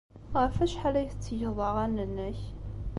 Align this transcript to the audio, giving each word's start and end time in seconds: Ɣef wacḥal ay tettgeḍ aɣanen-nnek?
Ɣef 0.39 0.55
wacḥal 0.59 0.95
ay 0.97 1.07
tettgeḍ 1.09 1.57
aɣanen-nnek? 1.67 2.39